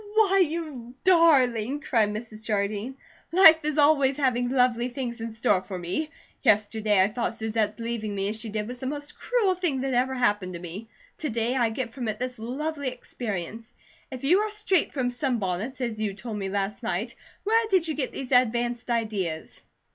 [0.15, 2.41] "Why, you darling!" cried Mrs.
[2.41, 2.97] Jardine.
[3.31, 6.09] "Life is always having lovely things in store for me.
[6.41, 9.93] Yesterday I thought Susette's leaving me as she did was the most cruel thing that
[9.93, 10.89] ever happened to me.
[11.19, 13.73] To day I get from it this lovely experience.
[14.09, 17.13] If you are straight from sunbonnets, as you told me last night,
[17.43, 19.61] where did you get these advanced ideas?"